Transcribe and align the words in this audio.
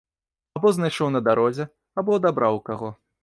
Або 0.59 0.71
знайшоў 0.77 1.11
на 1.15 1.21
дарозе, 1.27 1.67
або 2.03 2.17
адабраў 2.21 2.53
у 2.61 2.65
каго. 2.71 2.89